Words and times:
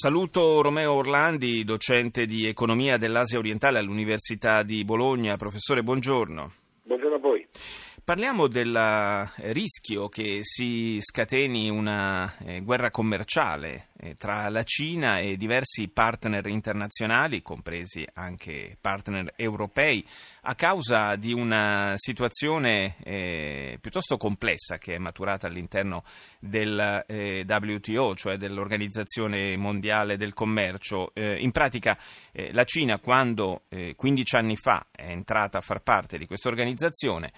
Saluto 0.00 0.62
Romeo 0.62 0.92
Orlandi, 0.92 1.64
docente 1.64 2.24
di 2.24 2.46
economia 2.46 2.98
dell'Asia 2.98 3.36
orientale 3.36 3.80
all'Università 3.80 4.62
di 4.62 4.84
Bologna. 4.84 5.34
Professore, 5.34 5.82
buongiorno. 5.82 6.52
Buongiorno 6.84 7.16
a 7.16 7.18
voi. 7.18 7.44
Parliamo 8.08 8.46
del 8.46 8.74
eh, 8.74 9.52
rischio 9.52 10.08
che 10.08 10.38
si 10.40 10.96
scateni 10.98 11.68
una 11.68 12.38
eh, 12.38 12.62
guerra 12.62 12.90
commerciale 12.90 13.88
eh, 14.00 14.16
tra 14.16 14.48
la 14.48 14.62
Cina 14.62 15.18
e 15.18 15.36
diversi 15.36 15.88
partner 15.88 16.46
internazionali, 16.46 17.42
compresi 17.42 18.06
anche 18.14 18.78
partner 18.80 19.32
europei, 19.36 20.06
a 20.42 20.54
causa 20.54 21.16
di 21.16 21.32
una 21.32 21.94
situazione 21.96 22.96
eh, 23.02 23.76
piuttosto 23.80 24.16
complessa 24.16 24.78
che 24.78 24.94
è 24.94 24.98
maturata 24.98 25.46
all'interno 25.46 26.04
del 26.38 27.04
eh, 27.06 27.44
WTO, 27.46 28.14
cioè 28.14 28.36
dell'Organizzazione 28.36 29.56
Mondiale 29.56 30.16
del 30.16 30.32
Commercio. 30.32 31.10
Eh, 31.12 31.40
in 31.40 31.50
pratica 31.50 31.98
la 32.52 32.62
Cina, 32.62 32.98
quando 33.00 33.62
15 33.68 34.36
anni 34.36 34.56
fa 34.56 34.86
è 34.92 35.10
entrata 35.10 35.58
a 35.58 35.60
far 35.60 35.82
parte 35.82 36.18
di 36.18 36.26
questa 36.26 36.48
organizzazione, 36.48 37.32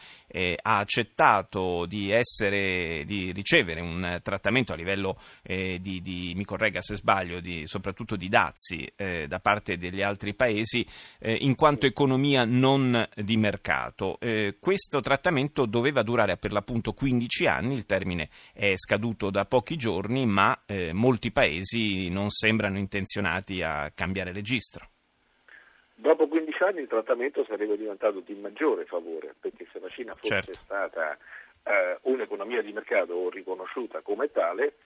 ha 0.61 0.79
accettato 0.79 1.87
di, 1.87 2.11
essere, 2.11 3.05
di 3.05 3.33
ricevere 3.33 3.81
un 3.81 4.21
trattamento 4.23 4.73
a 4.73 4.77
livello 4.77 5.19
eh, 5.43 5.79
di, 5.81 6.01
di, 6.01 6.33
mi 6.35 6.45
corregga 6.45 6.81
se 6.81 6.97
sbaglio, 6.97 7.41
di, 7.41 7.67
soprattutto 7.67 8.17
di 8.17 8.29
dazi 8.29 8.91
eh, 8.97 9.27
da 9.27 9.41
parte 9.41 9.77
degli 9.77 10.03
altri 10.03 10.35
paesi 10.35 10.87
eh, 11.19 11.33
in 11.33 11.55
quanto 11.55 11.87
economia 11.87 12.45
non 12.45 13.07
di 13.15 13.37
mercato. 13.37 14.19
Eh, 14.21 14.57
questo 14.61 15.01
trattamento 15.01 15.67
doveva 15.67 16.03
durare 16.03 16.37
per 16.37 16.53
l'appunto 16.53 16.93
15 16.93 17.47
anni, 17.47 17.75
il 17.75 17.87
termine 17.87 18.29
è 18.53 18.73
scaduto 18.77 19.31
da 19.31 19.45
pochi 19.45 19.77
giorni, 19.77 20.27
ma 20.27 20.59
eh, 20.67 20.93
molti 20.93 21.31
paesi 21.31 22.09
non 22.09 22.31
sembrano 22.31 22.79
intenzionati 22.79 23.63
a 23.63 23.91
cambiare 23.95 24.33
registro. 24.33 24.89
Dopo 26.01 26.29
15 26.29 26.63
anni 26.63 26.81
il 26.81 26.89
trattamento 26.89 27.45
sarebbe 27.45 27.77
diventato 27.77 28.21
di 28.21 28.33
maggiore 28.33 28.87
favore, 28.87 29.35
perché 29.39 29.67
se 29.71 29.79
la 29.81 29.91
Cina 29.91 30.15
fosse 30.15 30.33
certo. 30.33 30.53
stata 30.55 31.19
eh, 31.65 31.99
un'economia 32.03 32.63
di 32.63 32.73
mercato 32.73 33.29
riconosciuta 33.29 34.01
come 34.01 34.33
tale, 34.33 34.77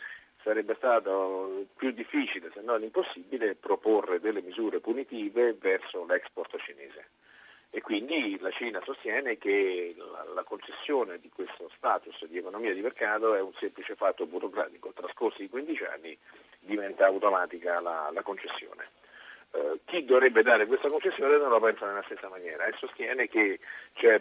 sarebbe 0.42 0.74
stato 0.74 1.66
più 1.76 1.92
difficile, 1.92 2.50
se 2.52 2.62
non 2.62 2.82
impossibile, 2.82 3.54
proporre 3.54 4.18
delle 4.18 4.42
misure 4.42 4.80
punitive 4.80 5.52
verso 5.54 6.04
l'export 6.04 6.58
cinese. 6.58 7.06
E 7.70 7.80
quindi 7.80 8.36
la 8.40 8.50
Cina 8.50 8.80
sostiene 8.84 9.38
che 9.38 9.94
la, 9.96 10.26
la 10.34 10.42
concessione 10.42 11.20
di 11.20 11.30
questo 11.32 11.70
status 11.76 12.24
di 12.26 12.38
economia 12.38 12.74
di 12.74 12.80
mercato 12.80 13.36
è 13.36 13.40
un 13.40 13.52
semplice 13.52 13.94
fatto 13.94 14.26
burocratico. 14.26 14.92
Trascorsi 14.92 15.44
i 15.44 15.48
15 15.48 15.84
anni 15.84 16.18
diventa 16.58 17.06
automatica 17.06 17.78
la, 17.78 18.10
la 18.12 18.22
concessione. 18.22 19.02
Eh, 19.55 19.78
chi 19.84 20.05
dovrebbe 20.05 20.42
dare 20.42 20.66
questa 20.66 20.88
concessione 20.88 21.38
non 21.38 21.52
la 21.52 21.60
pensa 21.60 21.86
nella 21.86 22.02
stessa 22.02 22.28
maniera 22.28 22.64
e 22.64 22.74
sostiene 22.77 23.28
che 23.28 23.61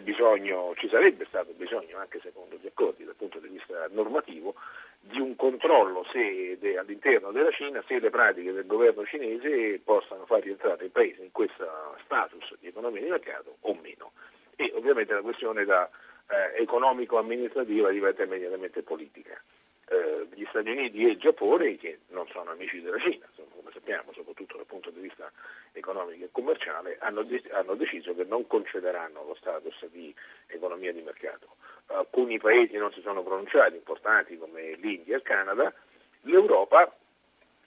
bisogno, 0.00 0.74
ci 0.76 0.88
sarebbe 0.88 1.24
stato 1.26 1.52
bisogno, 1.56 1.98
anche 1.98 2.20
secondo 2.22 2.56
gli 2.60 2.66
accordi 2.68 3.04
dal 3.04 3.16
punto 3.16 3.40
di 3.40 3.48
vista 3.48 3.88
normativo, 3.90 4.54
di 5.00 5.18
un 5.18 5.34
controllo 5.34 6.06
se, 6.12 6.56
de, 6.60 6.78
all'interno 6.78 7.32
della 7.32 7.50
Cina 7.50 7.82
se 7.86 7.98
le 7.98 8.10
pratiche 8.10 8.52
del 8.52 8.66
governo 8.66 9.04
cinese 9.04 9.80
possano 9.82 10.24
far 10.24 10.42
rientrare 10.42 10.84
il 10.84 10.90
paese 10.92 11.22
in 11.22 11.32
questo 11.32 11.66
status 12.04 12.54
di 12.60 12.68
economia 12.68 13.02
di 13.02 13.08
mercato 13.08 13.56
o 13.60 13.76
meno. 13.82 14.12
E 14.54 14.70
ovviamente 14.76 15.14
la 15.14 15.22
questione 15.22 15.64
da 15.64 15.90
eh, 16.28 16.62
economico-amministrativa 16.62 17.90
diventa 17.90 18.22
immediatamente 18.22 18.82
politica. 18.82 19.42
Eh, 19.88 20.28
gli 20.32 20.46
Stati 20.48 20.70
Uniti 20.70 21.04
e 21.04 21.10
il 21.10 21.18
Giappone, 21.18 21.76
che 21.76 21.98
non 22.10 22.26
sono 22.28 22.52
amici 22.52 22.80
della 22.80 22.98
Cina, 23.00 23.26
sappiamo, 23.84 24.12
soprattutto 24.14 24.56
dal 24.56 24.66
punto 24.66 24.88
di 24.88 25.00
vista 25.00 25.30
economico 25.72 26.24
e 26.24 26.28
commerciale, 26.32 26.96
hanno, 27.00 27.22
de- 27.22 27.44
hanno 27.52 27.74
deciso 27.74 28.14
che 28.14 28.24
non 28.24 28.46
concederanno 28.46 29.24
lo 29.24 29.34
status 29.34 29.86
di 29.90 30.14
economia 30.46 30.90
di 30.92 31.02
mercato. 31.02 31.56
Alcuni 31.86 32.38
paesi 32.38 32.76
non 32.78 32.90
si 32.92 33.02
sono 33.02 33.22
pronunciati, 33.22 33.76
importanti 33.76 34.38
come 34.38 34.72
l'India 34.76 35.14
e 35.14 35.18
il 35.18 35.22
Canada, 35.22 35.72
l'Europa 36.22 36.96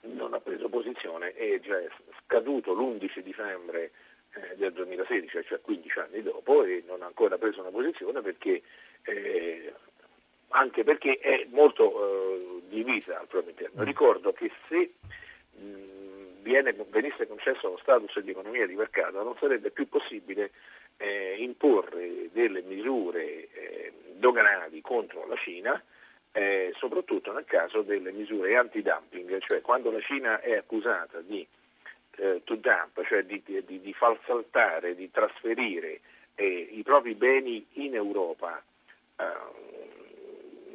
non 0.00 0.34
ha 0.34 0.40
preso 0.40 0.68
posizione, 0.68 1.32
è 1.34 1.60
già 1.60 1.78
scaduto 2.24 2.72
l'11 2.72 3.20
dicembre 3.20 3.92
eh, 4.34 4.56
del 4.56 4.72
2016, 4.72 5.44
cioè 5.46 5.60
15 5.60 5.98
anni 6.00 6.22
dopo, 6.22 6.64
e 6.64 6.82
non 6.86 7.02
ha 7.02 7.06
ancora 7.06 7.38
preso 7.38 7.60
una 7.60 7.70
posizione 7.70 8.20
perché 8.20 8.62
eh, 9.04 9.72
anche 10.50 10.82
perché 10.82 11.18
è 11.18 11.46
molto 11.50 11.82
eh, 11.92 12.62
divisa 12.68 13.20
al 13.20 13.26
proprio 13.26 13.50
interno. 13.50 13.84
Ricordo 13.84 14.32
che 14.32 14.50
se 14.68 14.94
viene, 16.62 16.74
venisse 16.90 17.26
concesso 17.26 17.68
lo 17.68 17.78
status 17.78 18.18
di 18.20 18.30
economia 18.30 18.66
di 18.66 18.74
mercato 18.74 19.22
non 19.22 19.36
sarebbe 19.38 19.70
più 19.70 19.88
possibile 19.88 20.50
eh, 20.96 21.36
imporre 21.38 22.28
delle 22.32 22.62
misure 22.62 23.48
eh, 23.52 23.92
doganali 24.16 24.80
contro 24.80 25.26
la 25.26 25.36
Cina, 25.36 25.80
eh, 26.32 26.72
soprattutto 26.76 27.32
nel 27.32 27.44
caso 27.44 27.82
delle 27.82 28.10
misure 28.10 28.56
anti-dumping, 28.56 29.38
cioè 29.40 29.60
quando 29.60 29.90
la 29.90 30.00
Cina 30.00 30.40
è 30.40 30.56
accusata 30.56 31.20
di 31.20 31.46
eh, 32.16 32.42
to 32.44 32.56
dump, 32.56 33.04
cioè 33.06 33.22
di, 33.22 33.40
di, 33.44 33.80
di 33.80 33.92
far 33.92 34.18
saltare, 34.26 34.96
di 34.96 35.10
trasferire 35.10 36.00
eh, 36.34 36.68
i 36.72 36.82
propri 36.82 37.14
beni 37.14 37.64
in 37.74 37.94
Europa 37.94 38.62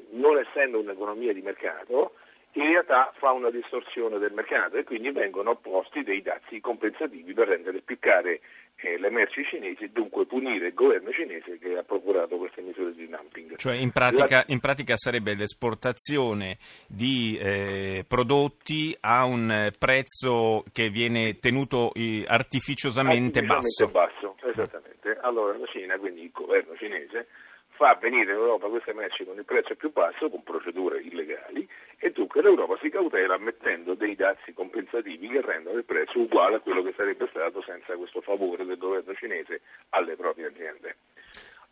non 0.09 0.37
essendo 0.37 0.79
un'economia 0.79 1.31
di 1.33 1.41
mercato, 1.41 2.15
in 2.53 2.67
realtà 2.67 3.11
fa 3.17 3.31
una 3.31 3.49
distorsione 3.49 4.19
del 4.19 4.33
mercato 4.33 4.77
e 4.77 4.83
quindi 4.83 5.09
vengono 5.11 5.55
posti 5.55 6.03
dei 6.03 6.21
dazi 6.21 6.59
compensativi 6.59 7.33
per 7.33 7.47
rendere 7.47 7.81
più 7.81 7.97
care 7.99 8.41
eh, 8.75 8.99
le 8.99 9.09
merci 9.09 9.43
cinesi 9.45 9.85
e 9.85 9.89
dunque 9.89 10.25
punire 10.25 10.67
il 10.67 10.73
governo 10.73 11.11
cinese 11.11 11.57
che 11.57 11.77
ha 11.77 11.83
procurato 11.83 12.37
queste 12.37 12.61
misure 12.61 12.93
di 12.93 13.07
dumping. 13.07 13.55
Cioè 13.55 13.75
in 13.75 13.91
pratica, 13.91 14.37
La... 14.37 14.43
in 14.47 14.59
pratica 14.59 14.95
sarebbe 14.95 15.35
l'esportazione 15.35 16.57
di 16.87 17.37
eh, 17.41 18.05
prodotti 18.07 18.95
a 19.01 19.25
un 19.25 19.71
prezzo 19.79 20.63
che 20.71 20.89
viene 20.89 21.39
tenuto 21.39 21.91
eh, 21.93 22.23
artificiosamente, 22.27 23.39
artificiosamente 23.39 23.41
basso. 23.41 23.87
basso. 23.87 24.35
Esattamente. 24.49 25.17
Allora 25.21 25.57
la 25.57 25.65
Cina, 25.67 25.97
quindi 25.97 26.23
il 26.23 26.31
governo 26.31 26.75
cinese, 26.75 27.27
fa 27.75 27.95
venire 27.95 28.31
in 28.31 28.37
Europa 28.37 28.67
queste 28.67 28.93
merci 28.93 29.25
con 29.25 29.37
il 29.37 29.45
prezzo 29.45 29.75
più 29.75 29.91
basso, 29.91 30.29
con 30.29 30.43
procedure 30.43 31.01
illegali, 31.01 31.67
e 31.97 32.11
dunque 32.11 32.41
l'Europa 32.41 32.77
si 32.81 32.89
cautela 32.89 33.37
mettendo 33.37 33.93
dei 33.93 34.15
dazi 34.15 34.53
compensativi 34.53 35.27
che 35.27 35.41
rendono 35.41 35.77
il 35.77 35.85
prezzo 35.85 36.19
uguale 36.19 36.57
a 36.57 36.59
quello 36.59 36.83
che 36.83 36.93
sarebbe 36.95 37.27
stato 37.29 37.61
senza 37.61 37.95
questo 37.95 38.21
favore 38.21 38.65
del 38.65 38.77
governo 38.77 39.13
cinese 39.15 39.61
alle 39.89 40.15
proprie 40.15 40.47
aziende. 40.47 40.97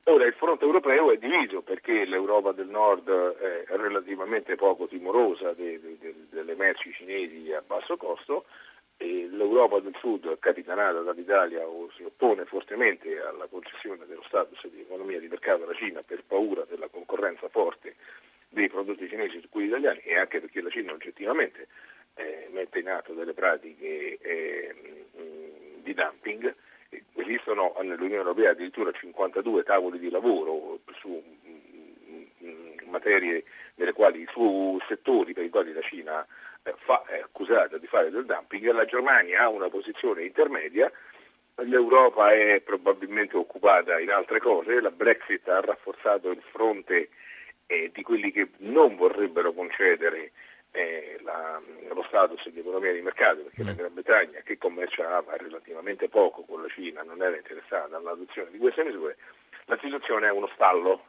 Ora 0.05 0.25
il 0.25 0.33
fronte 0.33 0.65
europeo 0.65 1.11
è 1.11 1.17
diviso 1.17 1.61
perché 1.61 2.05
l'Europa 2.05 2.53
del 2.53 2.67
Nord 2.67 3.07
è 3.37 3.65
relativamente 3.67 4.55
poco 4.55 4.87
timorosa 4.87 5.53
de, 5.53 5.79
de, 5.79 5.97
de, 5.99 6.15
delle 6.31 6.55
merci 6.55 6.91
cinesi 6.91 7.53
a 7.53 7.61
basso 7.65 7.97
costo, 7.97 8.45
l'Europa 9.01 9.79
del 9.79 9.95
Sud, 9.99 10.37
capitanata 10.39 10.99
dall'Italia, 10.99 11.61
si 11.95 12.03
oppone 12.03 12.45
fortemente 12.45 13.19
alla 13.19 13.47
concessione 13.47 14.05
dello 14.05 14.23
status 14.27 14.67
di 14.67 14.81
economia 14.81 15.19
di 15.19 15.27
mercato 15.27 15.63
alla 15.63 15.73
Cina 15.73 16.01
per 16.01 16.23
paura 16.25 16.65
della 16.69 16.87
concorrenza 16.87 17.47
forte 17.49 17.95
dei 18.49 18.69
prodotti 18.69 19.07
cinesi 19.07 19.39
su 19.39 19.49
quelli 19.49 19.67
italiani 19.67 19.99
e 20.03 20.17
anche 20.17 20.39
perché 20.39 20.61
la 20.61 20.69
Cina 20.69 20.91
oggettivamente 20.91 21.67
eh, 22.15 22.49
mette 22.51 22.79
in 22.79 22.89
atto 22.89 23.13
delle 23.13 23.33
pratiche 23.33 24.17
eh, 24.19 24.75
di 25.81 25.93
dumping. 25.93 26.53
Esistono 27.15 27.73
nell'Unione 27.81 28.15
Europea 28.15 28.51
addirittura 28.51 28.91
52 28.91 29.63
tavoli 29.63 29.99
di 29.99 30.09
lavoro 30.09 30.79
su 30.99 31.23
materie 32.91 33.43
nelle 33.81 33.93
quali, 33.93 34.25
su 34.31 34.79
settori 34.87 35.33
per 35.33 35.43
i 35.43 35.49
quali 35.49 35.73
la 35.73 35.81
Cina 35.81 36.25
eh, 36.63 36.73
fa, 36.77 37.03
è 37.07 37.19
accusata 37.19 37.77
di 37.77 37.87
fare 37.87 38.11
del 38.11 38.25
dumping, 38.25 38.71
la 38.71 38.85
Germania 38.85 39.41
ha 39.41 39.49
una 39.49 39.69
posizione 39.69 40.23
intermedia, 40.23 40.91
l'Europa 41.55 42.31
è 42.31 42.61
probabilmente 42.61 43.35
occupata 43.35 43.99
in 43.99 44.11
altre 44.11 44.39
cose, 44.39 44.79
la 44.79 44.91
Brexit 44.91 45.47
ha 45.47 45.59
rafforzato 45.61 46.29
il 46.29 46.41
fronte 46.51 47.09
eh, 47.65 47.89
di 47.91 48.03
quelli 48.03 48.31
che 48.31 48.49
non 48.57 48.95
vorrebbero 48.95 49.51
concedere 49.51 50.31
eh, 50.71 51.19
la, 51.23 51.59
lo 51.91 52.03
status 52.07 52.47
di 52.49 52.59
economia 52.59 52.93
di 52.93 53.01
mercato, 53.01 53.41
perché 53.41 53.63
mm. 53.63 53.65
la 53.65 53.73
Gran 53.73 53.93
Bretagna, 53.93 54.39
che 54.43 54.57
commerciava 54.57 55.35
relativamente 55.37 56.07
poco 56.07 56.43
con 56.43 56.61
la 56.61 56.69
Cina, 56.69 57.01
non 57.01 57.21
era 57.21 57.35
interessata 57.35 57.97
all'adozione 57.97 58.51
di 58.51 58.59
queste 58.59 58.83
misure, 58.83 59.17
la 59.65 59.77
situazione 59.81 60.27
è 60.27 60.31
uno 60.31 60.49
stallo 60.53 61.05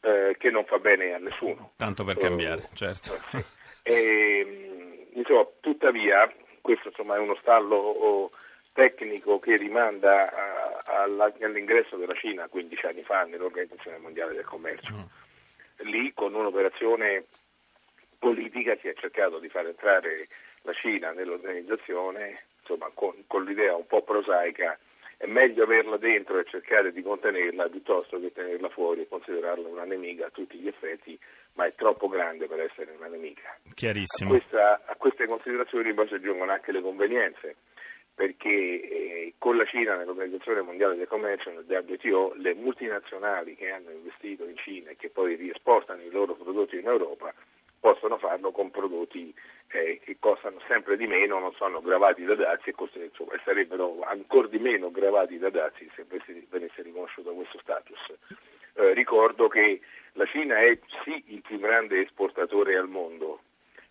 eh, 0.00 0.36
che 0.38 0.50
non 0.50 0.64
fa 0.64 0.78
bene 0.78 1.14
a 1.14 1.18
nessuno. 1.18 1.72
Tanto 1.76 2.04
per 2.04 2.16
cambiare, 2.16 2.68
uh, 2.70 2.74
certo. 2.74 3.12
E, 3.82 5.08
insomma, 5.12 5.46
tuttavia, 5.60 6.30
questo 6.60 6.88
insomma, 6.88 7.16
è 7.16 7.18
uno 7.18 7.36
stallo 7.40 7.76
oh, 7.76 8.30
tecnico 8.72 9.38
che 9.38 9.56
rimanda 9.56 10.30
a, 10.30 10.82
a, 10.84 11.32
all'ingresso 11.40 11.96
della 11.96 12.14
Cina 12.14 12.48
15 12.48 12.86
anni 12.86 13.02
fa 13.02 13.24
nell'Organizzazione 13.24 13.98
Mondiale 13.98 14.34
del 14.34 14.44
Commercio. 14.44 14.92
Mm. 14.92 15.88
Lì 15.88 16.12
con 16.12 16.34
un'operazione 16.34 17.24
politica 18.18 18.76
si 18.80 18.88
è 18.88 18.94
cercato 18.94 19.38
di 19.38 19.48
far 19.48 19.66
entrare 19.66 20.28
la 20.62 20.72
Cina 20.74 21.10
nell'organizzazione, 21.12 22.38
insomma, 22.60 22.90
con, 22.92 23.24
con 23.26 23.44
l'idea 23.44 23.74
un 23.74 23.86
po' 23.86 24.02
prosaica 24.02 24.78
è 25.20 25.26
meglio 25.26 25.64
averla 25.64 25.98
dentro 25.98 26.38
e 26.38 26.44
cercare 26.48 26.92
di 26.92 27.02
contenerla 27.02 27.68
piuttosto 27.68 28.18
che 28.18 28.32
tenerla 28.32 28.70
fuori 28.70 29.02
e 29.02 29.06
considerarla 29.06 29.68
una 29.68 29.84
nemica 29.84 30.24
a 30.24 30.30
tutti 30.30 30.56
gli 30.56 30.66
effetti, 30.66 31.18
ma 31.56 31.66
è 31.66 31.74
troppo 31.74 32.08
grande 32.08 32.46
per 32.46 32.60
essere 32.60 32.94
una 32.96 33.08
nemica. 33.08 33.54
Chiarissimo. 33.74 34.30
A, 34.30 34.38
questa, 34.38 34.82
a 34.86 34.94
queste 34.96 35.26
considerazioni 35.26 35.92
poi 35.92 36.08
si 36.08 36.14
aggiungono 36.14 36.50
anche 36.50 36.72
le 36.72 36.80
convenienze, 36.80 37.56
perché 38.14 38.48
eh, 38.48 39.34
con 39.36 39.58
la 39.58 39.66
Cina 39.66 39.94
nell'Organizzazione 39.94 40.62
Mondiale 40.62 40.96
del 40.96 41.06
Commercio, 41.06 41.50
nel 41.50 41.66
WTO, 41.68 42.32
le 42.36 42.54
multinazionali 42.54 43.56
che 43.56 43.68
hanno 43.72 43.90
investito 43.90 44.44
in 44.44 44.56
Cina 44.56 44.88
e 44.88 44.96
che 44.96 45.10
poi 45.10 45.34
riesportano 45.34 46.00
i 46.00 46.10
loro 46.10 46.32
prodotti 46.32 46.78
in 46.78 46.86
Europa 46.86 47.34
possono 47.80 48.18
farlo 48.18 48.52
con 48.52 48.70
prodotti 48.70 49.34
eh, 49.68 50.00
che 50.04 50.16
costano 50.20 50.60
sempre 50.68 50.96
di 50.96 51.06
meno, 51.06 51.38
non 51.38 51.52
sono 51.54 51.80
gravati 51.80 52.24
da 52.24 52.34
dazi 52.34 52.70
e, 52.70 52.74
insomma, 53.04 53.32
sarebbero 53.44 54.02
ancora 54.02 54.48
di 54.48 54.58
meno 54.58 54.90
gravati 54.90 55.38
da 55.38 55.50
dazi 55.50 55.90
se 55.94 56.04
venisse 56.48 56.82
riconosciuto 56.82 57.32
questo 57.32 57.58
status. 57.60 57.98
Eh, 58.74 58.92
ricordo 58.92 59.48
che 59.48 59.80
la 60.12 60.26
Cina 60.26 60.60
è 60.60 60.78
sì 61.04 61.24
il 61.28 61.40
più 61.40 61.58
grande 61.58 62.02
esportatore 62.02 62.76
al 62.76 62.88
mondo, 62.88 63.40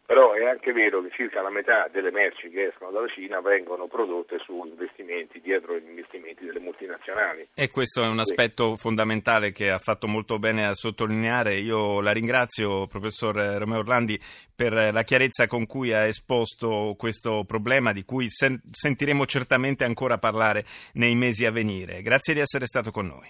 però 0.09 0.33
è 0.33 0.43
anche 0.43 0.71
vero 0.71 1.03
che 1.03 1.11
circa 1.11 1.43
la 1.43 1.51
metà 1.51 1.87
delle 1.91 2.09
merci 2.09 2.49
che 2.49 2.69
escono 2.69 2.89
dalla 2.89 3.07
Cina 3.09 3.41
vengono 3.41 3.85
prodotte 3.85 4.39
su 4.39 4.65
investimenti, 4.65 5.39
dietro 5.39 5.77
gli 5.77 5.87
investimenti 5.87 6.45
delle 6.45 6.57
multinazionali. 6.57 7.49
E 7.53 7.69
questo 7.69 8.01
è 8.01 8.07
un 8.07 8.17
aspetto 8.17 8.75
fondamentale 8.75 9.51
che 9.51 9.69
ha 9.69 9.77
fatto 9.77 10.07
molto 10.07 10.39
bene 10.39 10.65
a 10.65 10.73
sottolineare. 10.73 11.57
Io 11.57 12.01
la 12.01 12.11
ringrazio, 12.11 12.87
professor 12.87 13.35
Romeo 13.35 13.77
Orlandi, 13.77 14.19
per 14.55 14.73
la 14.91 15.03
chiarezza 15.03 15.45
con 15.45 15.67
cui 15.67 15.93
ha 15.93 16.07
esposto 16.07 16.95
questo 16.97 17.43
problema 17.45 17.93
di 17.93 18.03
cui 18.03 18.31
sen- 18.31 18.59
sentiremo 18.67 19.27
certamente 19.27 19.83
ancora 19.83 20.17
parlare 20.17 20.65
nei 20.93 21.13
mesi 21.13 21.45
a 21.45 21.51
venire. 21.51 22.01
Grazie 22.01 22.33
di 22.33 22.39
essere 22.39 22.65
stato 22.65 22.89
con 22.89 23.05
noi. 23.05 23.27